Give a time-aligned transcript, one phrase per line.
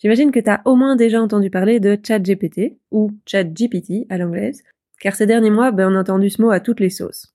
[0.00, 4.62] J'imagine que tu as au moins déjà entendu parler de ChatGPT, ou ChatGPT à l'anglaise,
[4.98, 7.34] car ces derniers mois, ben, on a entendu ce mot à toutes les sauces.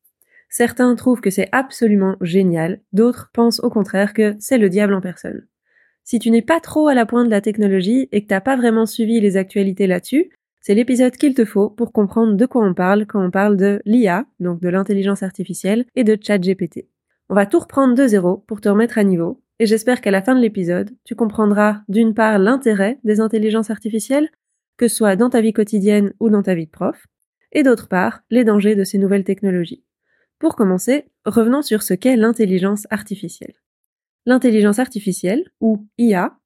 [0.50, 5.02] Certains trouvent que c'est absolument génial, d'autres pensent au contraire que c'est le diable en
[5.02, 5.46] personne.
[6.04, 8.56] Si tu n'es pas trop à la pointe de la technologie et que t'as pas
[8.56, 10.30] vraiment suivi les actualités là-dessus,
[10.62, 13.82] c'est l'épisode qu'il te faut pour comprendre de quoi on parle quand on parle de
[13.86, 16.88] l'IA, donc de l'intelligence artificielle, et de ChatGPT.
[17.30, 20.22] On va tout reprendre de zéro pour te remettre à niveau, et j'espère qu'à la
[20.22, 24.30] fin de l'épisode, tu comprendras d'une part l'intérêt des intelligences artificielles,
[24.78, 27.06] que ce soit dans ta vie quotidienne ou dans ta vie de prof,
[27.52, 29.84] et d'autre part les dangers de ces nouvelles technologies.
[30.40, 33.56] Pour commencer, revenons sur ce qu'est l'intelligence artificielle.
[34.26, 36.38] L'intelligence artificielle, ou IA,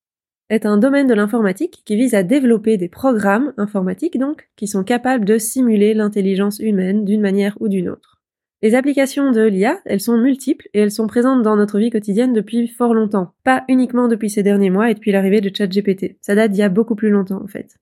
[0.50, 4.84] est un domaine de l'informatique qui vise à développer des programmes informatiques donc qui sont
[4.84, 8.19] capables de simuler l'intelligence humaine d'une manière ou d'une autre.
[8.62, 12.34] Les applications de l'IA, elles sont multiples et elles sont présentes dans notre vie quotidienne
[12.34, 13.34] depuis fort longtemps.
[13.46, 16.18] Pas uniquement depuis ces derniers mois et depuis l'arrivée de ChatGPT.
[16.20, 17.78] Ça date d'il y a beaucoup plus longtemps en fait.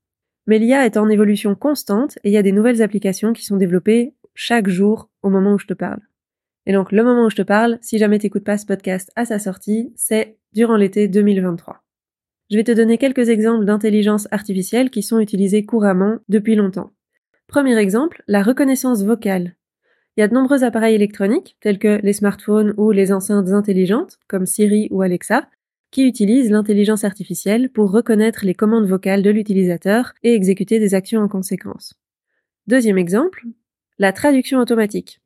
[0.46, 3.58] Mais l'IA est en évolution constante et il y a des nouvelles applications qui sont
[3.58, 6.00] développées chaque jour au moment où je te parle.
[6.68, 9.26] Et donc le moment où je te parle, si jamais t'écoutes pas ce podcast à
[9.26, 11.84] sa sortie, c'est durant l'été 2023.
[12.52, 16.92] Je vais te donner quelques exemples d'intelligence artificielle qui sont utilisées couramment depuis longtemps.
[17.48, 19.57] Premier exemple, la reconnaissance vocale.
[20.18, 24.18] Il y a de nombreux appareils électroniques, tels que les smartphones ou les enceintes intelligentes,
[24.28, 25.48] comme Siri ou Alexa,
[25.92, 31.22] qui utilisent l'intelligence artificielle pour reconnaître les commandes vocales de l'utilisateur et exécuter des actions
[31.22, 31.94] en conséquence.
[32.66, 33.46] Deuxième exemple,
[34.00, 35.22] la traduction automatique.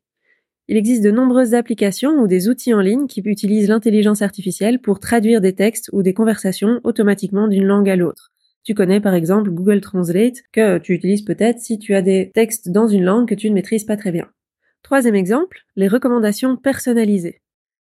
[0.68, 5.00] Il existe de nombreuses applications ou des outils en ligne qui utilisent l'intelligence artificielle pour
[5.00, 8.30] traduire des textes ou des conversations automatiquement d'une langue à l'autre.
[8.62, 12.68] Tu connais par exemple Google Translate que tu utilises peut-être si tu as des textes
[12.68, 14.28] dans une langue que tu ne maîtrises pas très bien.
[14.82, 17.40] Troisième exemple, les recommandations personnalisées.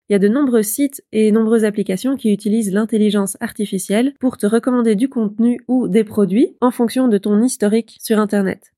[0.10, 4.46] Il y a de nombreux sites et nombreuses applications qui utilisent l'intelligence artificielle pour te
[4.46, 8.74] recommander du contenu ou des produits en fonction de ton historique sur Internet.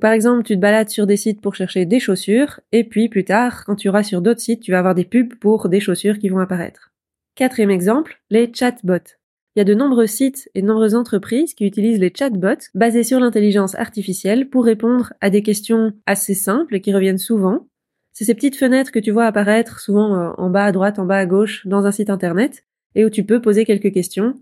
[0.00, 3.24] par exemple, tu te balades sur des sites pour chercher des chaussures, et puis plus
[3.24, 6.18] tard, quand tu auras sur d'autres sites, tu vas avoir des pubs pour des chaussures
[6.18, 6.92] qui vont apparaître.
[7.36, 9.16] Quatrième exemple, les chatbots.
[9.54, 13.04] Il y a de nombreux sites et de nombreuses entreprises qui utilisent les chatbots basés
[13.04, 17.68] sur l'intelligence artificielle pour répondre à des questions assez simples et qui reviennent souvent.
[18.12, 21.04] C'est ces petites fenêtres que tu vois apparaître souvent euh, en bas à droite, en
[21.04, 22.64] bas à gauche dans un site internet
[22.96, 24.34] et où tu peux poser quelques questions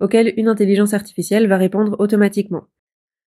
[0.00, 2.64] auxquelles une intelligence artificielle va répondre automatiquement.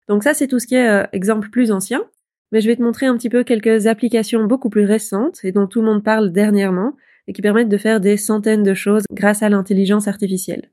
[0.10, 2.04] Donc ça, c'est tout ce qui est euh, exemple plus ancien,
[2.52, 5.68] mais je vais te montrer un petit peu quelques applications beaucoup plus récentes et dont
[5.68, 6.98] tout le monde parle dernièrement
[7.28, 10.70] et qui permettent de faire des centaines de choses grâce à l'intelligence artificielle.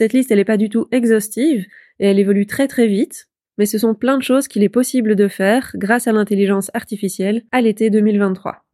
[0.00, 1.66] Cette liste, n'est pas du tout exhaustive
[1.98, 3.28] et elle évolue très très vite,
[3.58, 7.42] mais ce sont plein de choses qu'il est possible de faire grâce à l'intelligence artificielle
[7.52, 8.64] à l'été 2023.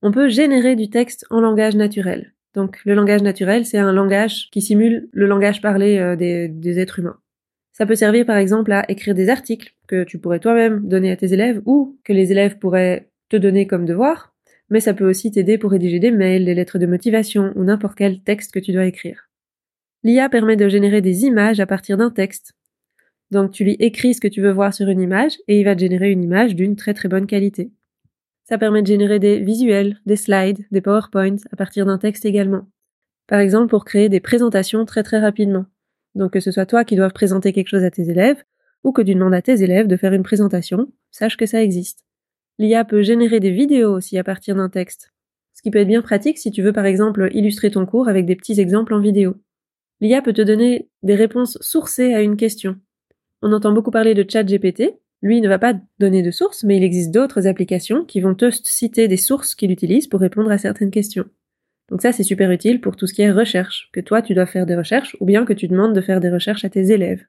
[0.00, 2.32] On peut générer du texte en langage naturel.
[2.54, 7.00] Donc le langage naturel, c'est un langage qui simule le langage parlé euh, des êtres
[7.00, 7.18] humains.
[7.72, 11.16] Ça peut servir par exemple à écrire des articles que tu pourrais toi-même donner à
[11.16, 14.34] tes élèves ou que les élèves pourraient te donner comme devoir,
[14.70, 17.98] mais ça peut aussi t'aider pour rédiger des mails, des lettres de motivation ou n'importe
[17.98, 19.28] quel texte que tu dois écrire.
[20.04, 22.54] L'IA permet de générer des images à partir d'un texte.
[23.30, 25.76] Donc tu lui écris ce que tu veux voir sur une image et il va
[25.76, 27.70] te générer une image d'une très très bonne qualité.
[28.44, 32.66] Ça permet de générer des visuels, des slides, des PowerPoints à partir d'un texte également.
[33.28, 35.66] Par exemple pour créer des présentations très très rapidement.
[36.16, 38.42] Donc que ce soit toi qui dois présenter quelque chose à tes élèves
[38.82, 42.04] ou que tu demandes à tes élèves de faire une présentation, sache que ça existe.
[42.58, 45.12] L'IA peut générer des vidéos aussi à partir d'un texte.
[45.54, 48.26] Ce qui peut être bien pratique si tu veux par exemple illustrer ton cours avec
[48.26, 49.36] des petits exemples en vidéo.
[50.02, 52.74] L'IA peut te donner des réponses sourcées à une question.
[53.40, 54.98] On entend beaucoup parler de ChatGPT.
[55.22, 58.50] Lui ne va pas donner de source, mais il existe d'autres applications qui vont te
[58.50, 61.26] citer des sources qu'il utilise pour répondre à certaines questions.
[61.88, 64.46] Donc ça, c'est super utile pour tout ce qui est recherche, que toi, tu dois
[64.46, 67.24] faire des recherches ou bien que tu demandes de faire des recherches à tes élèves.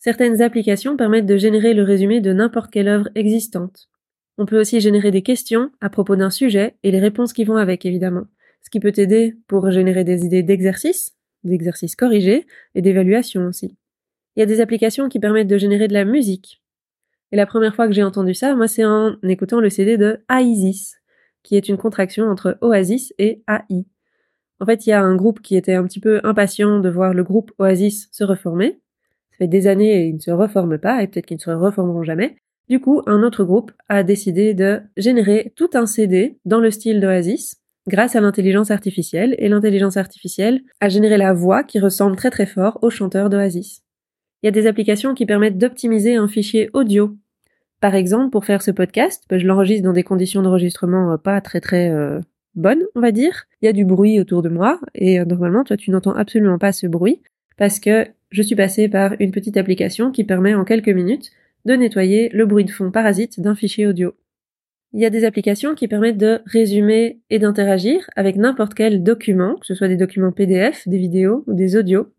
[0.00, 3.88] Certaines applications permettent de générer le résumé de n'importe quelle œuvre existante.
[4.38, 7.56] On peut aussi générer des questions à propos d'un sujet et les réponses qui vont
[7.56, 8.24] avec, évidemment.
[8.60, 11.14] Ce qui peut t'aider pour générer des idées d'exercice,
[11.44, 13.76] d'exercices corrigés et d'évaluation aussi.
[14.36, 16.62] Il y a des applications qui permettent de générer de la musique.
[17.32, 20.20] Et la première fois que j'ai entendu ça, moi, c'est en écoutant le CD de
[20.28, 20.96] AISIS,
[21.42, 23.86] qui est une contraction entre Oasis et AI.
[24.60, 27.14] En fait, il y a un groupe qui était un petit peu impatient de voir
[27.14, 28.80] le groupe Oasis se reformer.
[29.30, 31.50] Ça fait des années et ils ne se reforment pas, et peut-être qu'ils ne se
[31.50, 32.36] reformeront jamais.
[32.68, 37.00] Du coup, un autre groupe a décidé de générer tout un CD dans le style
[37.00, 42.30] d'Oasis, grâce à l'intelligence artificielle, et l'intelligence artificielle a généré la voix qui ressemble très
[42.30, 43.82] très fort au chanteur d'Oasis.
[44.42, 47.16] Il y a des applications qui permettent d'optimiser un fichier audio.
[47.80, 51.40] Par exemple, pour faire ce podcast, bah, je l'enregistre dans des conditions d'enregistrement euh, pas
[51.40, 52.20] très très euh,
[52.54, 53.46] bonnes, on va dire.
[53.60, 56.58] Il y a du bruit autour de moi et euh, normalement, toi, tu n'entends absolument
[56.58, 57.22] pas ce bruit
[57.56, 61.30] parce que je suis passée par une petite application qui permet en quelques minutes
[61.66, 64.14] de nettoyer le bruit de fond parasite d'un fichier audio.
[64.92, 69.54] Il y a des applications qui permettent de résumer et d'interagir avec n'importe quel document,
[69.56, 72.12] que ce soit des documents PDF, des vidéos ou des audios.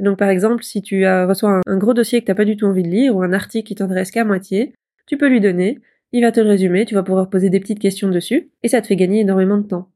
[0.00, 2.66] Donc par exemple, si tu reçois un, gros dossier que tu n'as pas du tout
[2.66, 4.74] envie de lire ou un article qui t'intéresse qu'à moitié,
[5.06, 5.80] tu peux lui donner,
[6.12, 8.80] il va te le résumer, tu vas pouvoir poser des petites questions dessus, et ça
[8.80, 9.88] te fait gagner énormément de temps.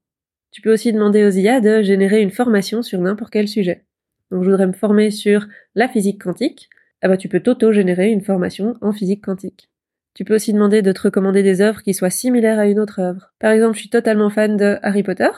[0.53, 3.85] Tu peux aussi demander aux IA de générer une formation sur n'importe quel sujet.
[4.31, 6.69] Donc je voudrais me former sur la physique quantique,
[7.01, 9.72] ah bah tu peux t'auto-générer une formation en physique quantique.
[10.15, 13.01] Tu peux aussi demander de te recommander des œuvres qui soient similaires à une autre
[13.01, 13.33] œuvre.
[13.39, 15.31] Par exemple, je suis totalement fan de Harry Potter,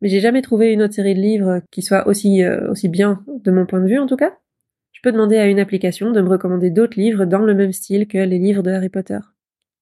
[0.00, 3.22] mais j'ai jamais trouvé une autre série de livres qui soit aussi, euh, aussi bien,
[3.26, 4.36] de mon point de vue en tout cas.
[4.92, 8.06] Je peux demander à une application de me recommander d'autres livres dans le même style
[8.06, 9.18] que les livres de Harry Potter.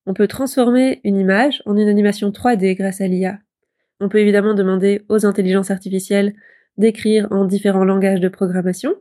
[0.06, 3.38] On peut transformer une image en une animation 3D grâce à l'IA.
[4.00, 6.34] On peut évidemment demander aux intelligences artificielles
[6.76, 8.94] d'écrire en différents langages de programmation.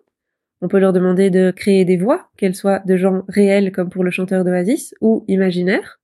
[0.62, 4.04] On peut leur demander de créer des voix, qu'elles soient de gens réels comme pour
[4.04, 6.00] le chanteur d'Oasis ou imaginaires.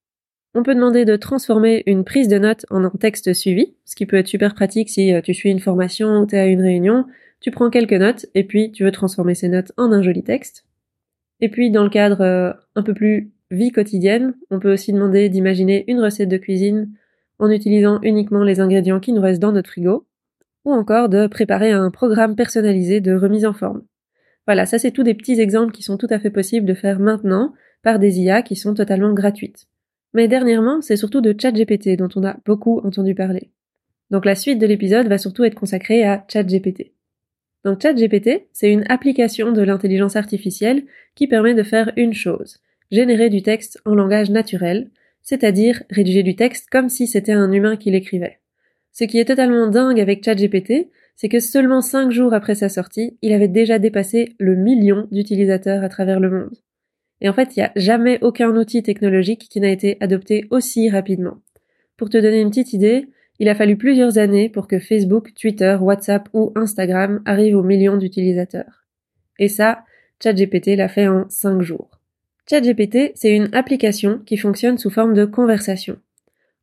[0.55, 4.07] On peut demander de transformer une prise de notes en un texte suivi, ce qui
[4.07, 6.61] peut être super pratique si euh, tu suis une formation ou tu es à une
[6.61, 7.05] réunion,
[7.39, 10.65] tu prends quelques notes et puis tu veux transformer ces notes en un joli texte.
[11.41, 15.29] Et puis dans le cadre euh, un peu plus vie quotidienne, on peut aussi demander
[15.29, 16.89] d'imaginer une recette de cuisine
[17.37, 20.07] en utilisant uniquement les ingrédients qui nous restent dans notre frigo,
[20.65, 23.83] ou encore de préparer un programme personnalisé de remise en forme.
[24.47, 26.99] Voilà, ça c'est tous des petits exemples qui sont tout à fait possibles de faire
[26.99, 27.53] maintenant
[27.83, 29.67] par des IA qui sont totalement gratuites.
[30.13, 33.51] Mais dernièrement, c'est surtout de ChatGPT dont on a beaucoup entendu parler.
[34.09, 36.93] Donc la suite de l'épisode va surtout être consacrée à ChatGPT.
[37.65, 40.83] Donc ChatGPT, c'est une application de l'intelligence artificielle
[41.13, 42.59] qui permet de faire une chose,
[42.89, 44.89] générer du texte en langage naturel,
[45.21, 48.39] c'est-à-dire rédiger du texte comme si c'était un humain qui l'écrivait.
[48.93, 53.17] Ce qui est totalement dingue avec ChatGPT, c'est que seulement cinq jours après sa sortie,
[53.21, 56.55] il avait déjà dépassé le million d'utilisateurs à travers le monde.
[57.19, 60.89] Et en fait, il n'y a jamais aucun outil technologique qui n'a été adopté aussi
[60.89, 61.39] rapidement.
[61.97, 63.07] Pour te donner une petite idée,
[63.39, 67.97] il a fallu plusieurs années pour que Facebook, Twitter, WhatsApp ou Instagram arrivent aux millions
[67.97, 68.85] d'utilisateurs.
[69.39, 69.83] Et ça,
[70.21, 71.89] ChatGPT l'a fait en 5 jours.
[72.47, 75.97] ChatGPT, c'est une application qui fonctionne sous forme de conversation.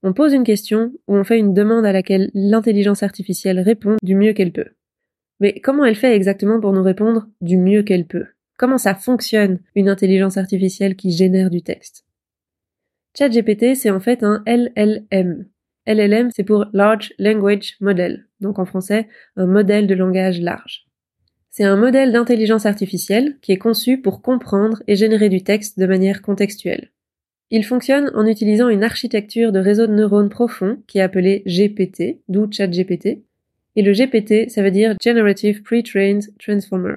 [0.07, 4.15] On pose une question ou on fait une demande à laquelle l'intelligence artificielle répond du
[4.15, 4.69] mieux qu'elle peut.
[5.41, 8.27] Mais comment elle fait exactement pour nous répondre du mieux qu'elle peut?
[8.59, 12.05] Comment ça fonctionne une intelligence artificielle qui génère du texte?
[13.17, 15.47] ChatGPT, c'est en fait un LLM.
[15.87, 20.85] LLM, c'est pour Large Language Model, donc en français, un modèle de langage large.
[21.49, 25.87] C'est un modèle d'intelligence artificielle qui est conçu pour comprendre et générer du texte de
[25.87, 26.91] manière contextuelle.
[27.51, 32.21] Il fonctionne en utilisant une architecture de réseau de neurones profond qui est appelée GPT,
[32.29, 33.23] d'où ChatGPT.
[33.77, 36.95] Et le GPT, ça veut dire Generative Pre-trained Transformer.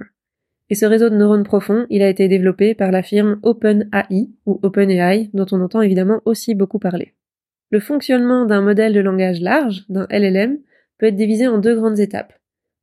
[0.69, 4.59] Et ce réseau de neurones profonds, il a été développé par la firme OpenAI ou
[4.63, 7.13] OpenAI, dont on entend évidemment aussi beaucoup parler.
[7.69, 10.59] Le fonctionnement d'un modèle de langage large, d'un LLM,
[10.97, 12.33] peut être divisé en deux grandes étapes.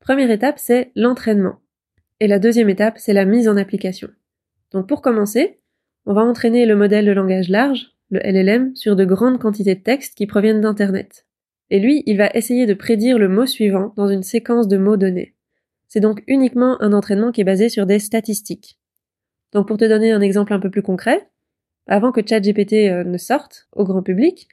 [0.01, 1.57] Première étape, c'est l'entraînement.
[2.21, 4.09] Et la deuxième étape, c'est la mise en application.
[4.71, 5.59] Donc pour commencer,
[6.07, 9.81] on va entraîner le modèle de langage large, le LLM, sur de grandes quantités de
[9.81, 11.27] textes qui proviennent d'Internet.
[11.71, 14.97] Et lui, il va essayer de prédire le mot suivant dans une séquence de mots
[14.97, 15.35] donnés.
[15.89, 18.79] C'est donc uniquement un entraînement qui est basé sur des statistiques.
[19.53, 21.29] Donc pour te donner un exemple un peu plus concret,
[21.87, 24.49] avant que ChatGPT euh, ne sorte au grand public,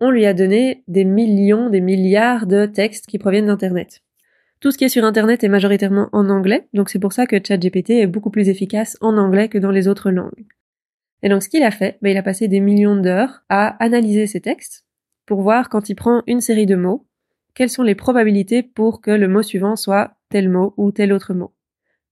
[0.00, 4.02] on lui a donné des millions, des milliards de textes qui proviennent d'Internet.
[4.60, 7.36] Tout ce qui est sur Internet est majoritairement en anglais, donc c'est pour ça que
[7.42, 10.46] ChatGPT est beaucoup plus efficace en anglais que dans les autres langues.
[11.26, 14.28] Et donc ce qu'il a fait, ben, il a passé des millions d'heures à analyser
[14.28, 14.86] ces textes
[15.26, 17.04] pour voir quand il prend une série de mots,
[17.52, 21.34] quelles sont les probabilités pour que le mot suivant soit tel mot ou tel autre
[21.34, 21.52] mot.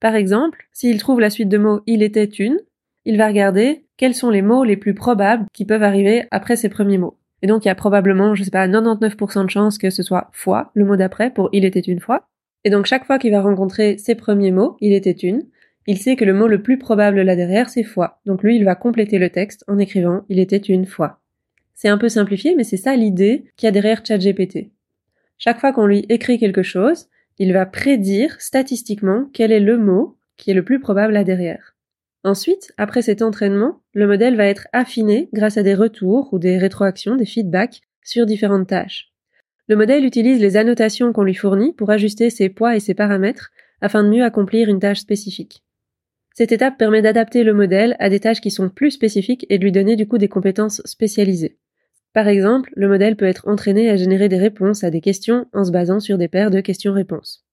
[0.01, 2.59] Par exemple, s'il trouve la suite de mots il était une,
[3.05, 6.69] il va regarder quels sont les mots les plus probables qui peuvent arriver après ces
[6.69, 7.17] premiers mots.
[7.41, 10.29] Et donc il y a probablement, je sais pas, 99% de chances que ce soit
[10.33, 12.27] fois, le mot d'après pour il était une fois.
[12.65, 15.47] Et donc chaque fois qu'il va rencontrer ces premiers mots, il était une,
[15.87, 18.21] il sait que le mot le plus probable là derrière, c'est fois.
[18.25, 21.21] Donc lui, il va compléter le texte en écrivant il était une fois.
[21.75, 24.71] C'est un peu simplifié, mais c'est ça l'idée qu'il y a derrière ChatGPT.
[25.39, 30.17] Chaque fois qu'on lui écrit quelque chose, Il va prédire statistiquement quel est le mot
[30.37, 31.75] qui est le plus probable à derrière.
[32.23, 36.59] Ensuite, après cet entraînement, le modèle va être affiné grâce à des retours ou des
[36.59, 39.13] rétroactions, des feedbacks sur différentes tâches.
[39.67, 43.51] Le modèle utilise les annotations qu'on lui fournit pour ajuster ses poids et ses paramètres
[43.81, 45.65] afin de mieux accomplir une tâche spécifique.
[46.37, 49.63] Cette étape permet d'adapter le modèle à des tâches qui sont plus spécifiques et de
[49.63, 51.59] lui donner du coup des compétences spécialisées.
[52.13, 55.65] Par exemple, le modèle peut être entraîné à générer des réponses à des questions en
[55.65, 57.45] se basant sur des paires de questions-réponses.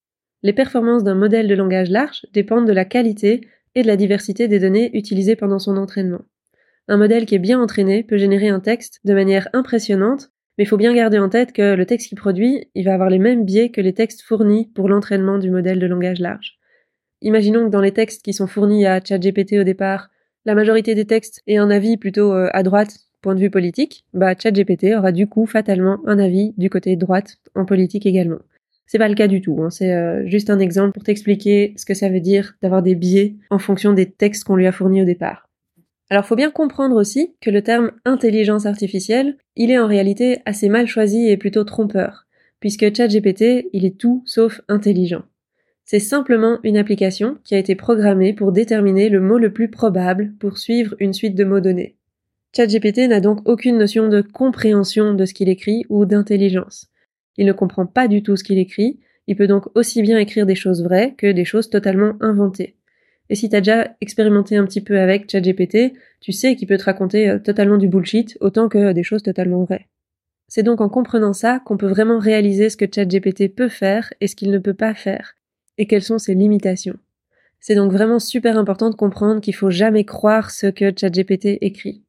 [0.42, 4.48] Les performances d'un modèle de langage large dépendent de la qualité et de la diversité
[4.48, 6.22] des données utilisées pendant son entraînement.
[6.88, 10.68] Un modèle qui est bien entraîné peut générer un texte de manière impressionnante, mais il
[10.68, 13.46] faut bien garder en tête que le texte qu'il produit, il va avoir les mêmes
[13.46, 16.58] biais que les textes fournis pour l'entraînement du modèle de langage large.
[17.22, 20.10] Imaginons que dans les textes qui sont fournis à ChatGPT au départ,
[20.46, 24.06] la majorité des textes aient un avis plutôt euh, à droite, point de vue politique,
[24.14, 28.40] bah ChatGPT aura du coup fatalement un avis du côté droite en politique également.
[28.88, 29.70] C'est pas le cas du tout, hein.
[29.70, 33.36] c'est euh, juste un exemple pour t'expliquer ce que ça veut dire d'avoir des biais
[33.52, 35.48] en fonction des textes qu'on lui a fournis au départ.
[36.10, 40.68] Alors faut bien comprendre aussi que le terme intelligence artificielle, il est en réalité assez
[40.68, 42.26] mal choisi et plutôt trompeur,
[42.60, 45.24] puisque ChatGPT, il est tout sauf intelligent.
[45.92, 50.32] C'est simplement une application qui a été programmée pour déterminer le mot le plus probable
[50.40, 51.98] pour suivre une suite de mots donnés.
[52.56, 56.88] ChatGPT n'a donc aucune notion de compréhension de ce qu'il écrit ou d'intelligence.
[57.36, 60.46] Il ne comprend pas du tout ce qu'il écrit, il peut donc aussi bien écrire
[60.46, 62.78] des choses vraies que des choses totalement inventées.
[63.30, 66.86] Et si t'as déjà expérimenté un petit peu avec ChatGPT, tu sais qu'il peut te
[66.86, 69.90] raconter euh, totalement du bullshit autant que des choses totalement vraies.
[70.48, 74.30] C'est donc en comprenant ça qu'on peut vraiment réaliser ce que ChatGPT peut faire et
[74.30, 75.36] ce qu'il ne peut pas faire,
[75.78, 76.98] et quelles sont ses limitations.
[77.60, 82.04] C'est donc vraiment super important de comprendre qu'il faut jamais croire ce que ChatGPT écrit.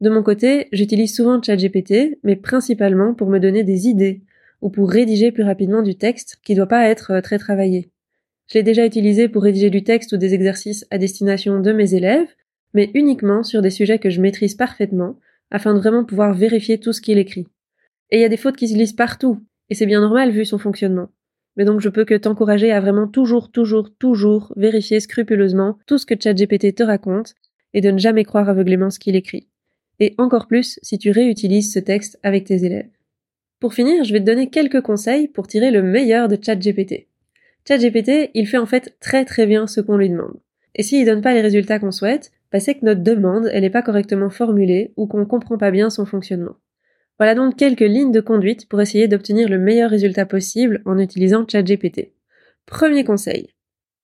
[0.00, 4.22] De mon côté, j'utilise souvent ChatGPT, mais principalement pour me donner des idées
[4.62, 7.90] ou pour rédiger plus rapidement du texte qui doit pas être euh, très travaillé.
[8.46, 11.94] Je l'ai déjà utilisé pour rédiger du texte ou des exercices à destination de mes
[11.94, 12.28] élèves,
[12.74, 15.16] mais uniquement sur des sujets que je maîtrise parfaitement
[15.50, 17.46] afin de vraiment pouvoir vérifier tout ce qu'il écrit.
[18.10, 20.44] Et il y a des fautes qui se lisent partout, et c'est bien normal vu
[20.44, 21.08] son fonctionnement.
[21.56, 26.06] Mais donc je peux que t'encourager à vraiment toujours, toujours, toujours vérifier scrupuleusement tout ce
[26.06, 27.34] que ChatGPT te raconte
[27.74, 29.48] et de ne jamais croire aveuglément ce qu'il écrit.
[29.98, 32.88] Et encore plus si tu réutilises ce texte avec tes élèves.
[33.58, 37.08] Pour finir, je vais te donner quelques conseils pour tirer le meilleur de ChatGPT.
[37.68, 40.40] ChatGPT, il fait en fait très très bien ce qu'on lui demande.
[40.74, 43.70] Et s'il donne pas les résultats qu'on souhaite, bah c'est que notre demande, elle n'est
[43.70, 46.56] pas correctement formulée ou qu'on comprend pas bien son fonctionnement.
[47.20, 51.44] Voilà donc quelques lignes de conduite pour essayer d'obtenir le meilleur résultat possible en utilisant
[51.46, 52.14] ChatGPT.
[52.64, 53.50] Premier conseil.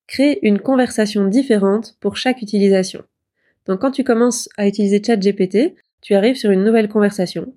[0.07, 3.05] Crée une conversation différente pour chaque utilisation.
[3.65, 7.55] Donc quand tu commences à utiliser ChatGPT, tu arrives sur une nouvelle conversation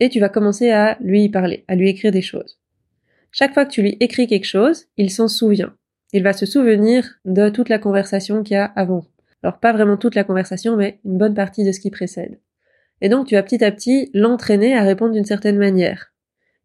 [0.00, 2.58] et tu vas commencer à lui parler, à lui écrire des choses.
[3.30, 5.76] Chaque fois que tu lui écris quelque chose, il s'en souvient.
[6.12, 9.04] Il va se souvenir de toute la conversation qu'il y a avant.
[9.44, 12.40] Alors pas vraiment toute la conversation, mais une bonne partie de ce qui précède.
[13.00, 16.12] Et donc tu vas petit à petit l'entraîner à répondre d'une certaine manière.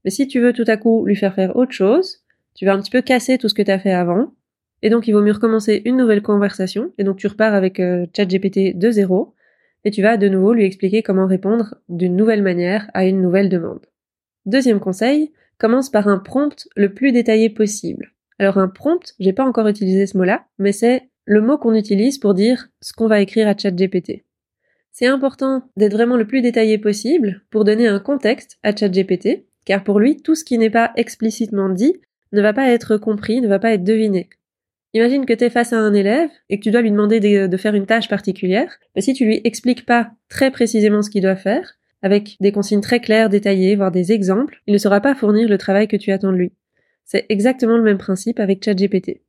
[0.04, 2.24] Mais si tu veux tout à coup lui faire faire autre chose,
[2.56, 4.34] tu vas un petit peu casser tout ce que tu as fait avant,
[4.82, 8.06] et donc il vaut mieux recommencer une nouvelle conversation, et donc tu repars avec euh,
[8.16, 9.34] ChatGPT de zéro,
[9.86, 13.50] et tu vas de nouveau lui expliquer comment répondre d'une nouvelle manière à une nouvelle
[13.50, 13.86] demande.
[14.46, 18.14] Deuxième conseil, commence par un prompt le plus détaillé possible.
[18.40, 22.18] Alors un prompt, j'ai pas encore utilisé ce mot-là, mais c'est le mot qu'on utilise
[22.18, 24.26] pour dire ce qu'on va écrire à ChatGPT.
[24.94, 29.84] C'est important d'être vraiment le plus détaillé possible pour donner un contexte à ChatGPT, car
[29.84, 31.96] pour lui, tout ce qui n'est pas explicitement dit
[32.32, 34.30] ne va pas être compris, ne va pas être deviné.
[34.94, 37.58] Imagine que tu es face à un élève et que tu dois lui demander de,
[37.58, 38.78] faire une tâche particulière.
[38.96, 41.74] Mais si tu lui expliques pas très précisément ce qu'il doit faire,
[42.04, 45.58] avec des consignes très claires, détaillées, voire des exemples, il ne saura pas fournir le
[45.58, 46.52] travail que tu attends de lui.
[47.04, 49.22] C'est exactement le même principe avec ChatGPT.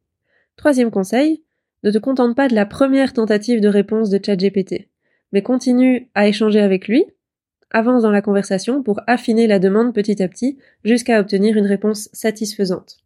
[0.56, 1.42] Troisième conseil,
[1.85, 4.88] ne te contente pas de la première tentative de réponse de ChatGPT
[5.34, 7.04] mais continue à échanger avec lui,
[7.72, 12.08] avance dans la conversation pour affiner la demande petit à petit jusqu'à obtenir une réponse
[12.12, 12.98] satisfaisante.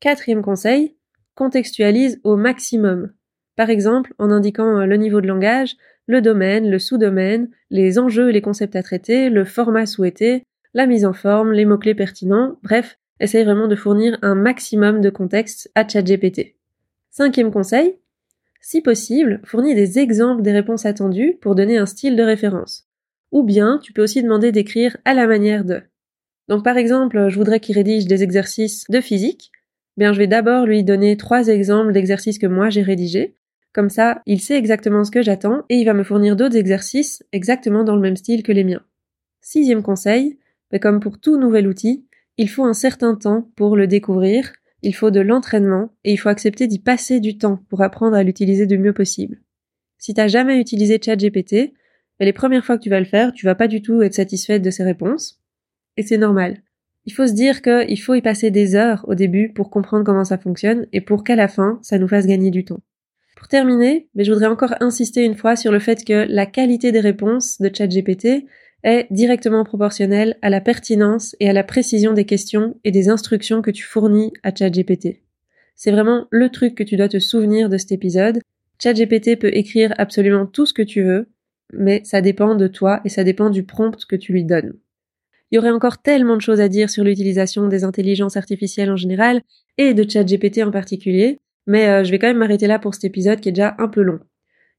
[0.00, 0.96] Quatrième conseil,
[1.34, 3.12] contextualise au maximum.
[3.56, 5.76] Par exemple, en indiquant le niveau de langage,
[6.06, 10.86] le domaine, le sous-domaine, les enjeux et les concepts à traiter, le format souhaité, la
[10.86, 15.70] mise en forme, les mots-clés pertinents, bref, essaye vraiment de fournir un maximum de contexte
[15.74, 16.56] à ChatGPT.
[17.10, 17.98] Cinquième conseil,
[18.60, 22.86] si possible, fournis des exemples des réponses attendues pour donner un style de référence.
[23.32, 25.82] Ou bien, tu peux aussi demander d'écrire à la manière de.
[26.48, 29.50] Donc par exemple, je voudrais qu'il rédige des exercices de physique.
[29.96, 33.36] Bien, je vais d'abord lui donner trois exemples d'exercices que moi j'ai rédigés.
[33.72, 37.22] Comme ça, il sait exactement ce que j'attends et il va me fournir d'autres exercices
[37.32, 38.82] exactement dans le même style que les miens.
[39.40, 40.38] Sixième conseil,
[40.72, 42.04] mais comme pour tout nouvel outil,
[42.36, 44.52] il faut un certain temps pour le découvrir,
[44.82, 48.22] il faut de l'entraînement et il faut accepter d'y passer du temps pour apprendre à
[48.22, 49.40] l'utiliser du mieux possible.
[49.98, 51.74] Si t'as jamais utilisé ChatGPT,
[52.20, 54.62] les premières fois que tu vas le faire, tu vas pas du tout être satisfaite
[54.62, 55.40] de ses réponses.
[55.96, 56.62] Et c'est normal.
[57.06, 60.24] Il faut se dire qu'il faut y passer des heures au début pour comprendre comment
[60.24, 62.80] ça fonctionne et pour qu'à la fin, ça nous fasse gagner du temps.
[63.36, 66.92] Pour terminer, mais je voudrais encore insister une fois sur le fait que la qualité
[66.92, 68.44] des réponses de ChatGPT
[68.82, 73.62] est directement proportionnelle à la pertinence et à la précision des questions et des instructions
[73.62, 75.20] que tu fournis à ChatGPT.
[75.76, 78.40] C'est vraiment le truc que tu dois te souvenir de cet épisode.
[78.82, 81.28] ChatGPT peut écrire absolument tout ce que tu veux,
[81.72, 84.74] mais ça dépend de toi et ça dépend du prompt que tu lui donnes.
[85.50, 88.96] Il y aurait encore tellement de choses à dire sur l'utilisation des intelligences artificielles en
[88.96, 89.42] général
[89.78, 93.04] et de ChatGPT en particulier, mais euh, je vais quand même m'arrêter là pour cet
[93.04, 94.20] épisode qui est déjà un peu long.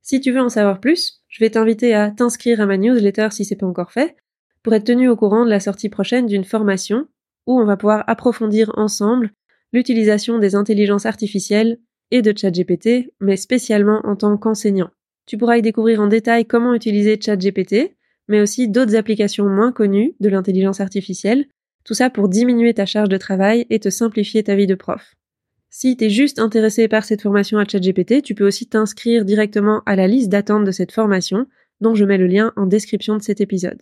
[0.02, 3.46] Si tu veux en savoir plus, je vais t'inviter à t'inscrire à ma newsletter si
[3.46, 4.16] c'est pas encore fait,
[4.62, 7.08] pour être tenu au courant de la sortie prochaine d'une formation
[7.48, 9.32] où on va pouvoir approfondir ensemble
[9.74, 11.80] l'utilisation des intelligences artificielles
[12.12, 14.90] et de ChatGPT, mais spécialement en tant qu'enseignant.
[15.26, 17.96] Tu pourras y découvrir en détail comment utiliser ChatGPT,
[18.28, 21.48] mais aussi d'autres applications moins connues de l'intelligence artificielle,
[21.86, 25.16] tout ça pour diminuer ta charge de travail et te simplifier ta vie de prof.
[25.74, 29.82] Si tu es juste intéressé par cette formation à ChatGPT, tu peux aussi t'inscrire directement
[29.86, 31.48] à la liste d'attente de cette formation,
[31.80, 33.82] dont je mets le lien en description de cet épisode.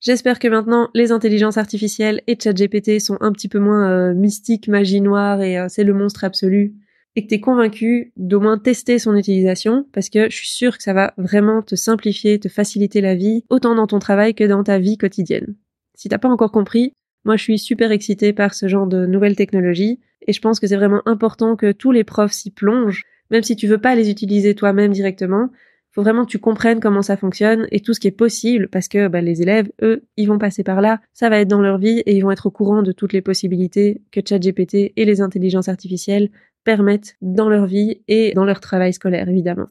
[0.00, 4.68] J'espère que maintenant les intelligences artificielles et ChatGPT sont un petit peu moins euh, mystiques,
[4.68, 6.74] magie noire et euh, c'est le monstre absolu
[7.14, 10.78] et que tu es convaincu d'au moins tester son utilisation parce que je suis sûre
[10.78, 14.44] que ça va vraiment te simplifier, te faciliter la vie, autant dans ton travail que
[14.44, 15.56] dans ta vie quotidienne.
[15.94, 16.92] Si t'as pas encore compris,
[17.24, 20.66] moi je suis super excitée par ce genre de nouvelles technologies et je pense que
[20.66, 24.10] c'est vraiment important que tous les profs s'y plongent, même si tu veux pas les
[24.10, 25.48] utiliser toi-même directement.
[25.92, 28.88] Faut vraiment que tu comprennes comment ça fonctionne et tout ce qui est possible parce
[28.88, 31.78] que bah, les élèves, eux, ils vont passer par là, ça va être dans leur
[31.78, 35.20] vie et ils vont être au courant de toutes les possibilités que ChatGPT et les
[35.20, 36.30] intelligences artificielles
[36.62, 39.68] permettent dans leur vie et dans leur travail scolaire, évidemment.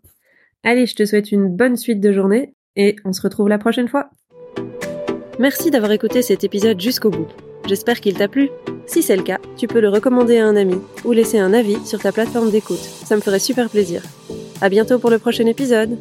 [0.63, 3.87] Allez, je te souhaite une bonne suite de journée et on se retrouve la prochaine
[3.87, 4.09] fois.
[5.39, 7.27] Merci d'avoir écouté cet épisode jusqu'au bout.
[7.67, 8.49] J'espère qu'il t'a plu.
[8.87, 11.77] Si c'est le cas, tu peux le recommander à un ami ou laisser un avis
[11.85, 12.79] sur ta plateforme d'écoute.
[12.79, 14.01] Ça me ferait super plaisir.
[14.61, 15.97] À bientôt pour le prochain épisode.